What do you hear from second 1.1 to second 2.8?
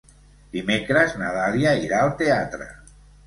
na Dàlia irà al teatre.